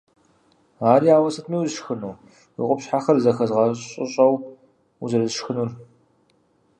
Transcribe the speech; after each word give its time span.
Ари 0.91 1.07
ауэ 1.15 1.29
сытми 1.35 1.57
усшхыну, 1.59 2.15
уи 2.55 2.65
къупщхьэхэр 2.67 3.17
зэхэзгъэщӀыщӀэущ 3.23 4.33
узэрысшхынур. 5.03 5.69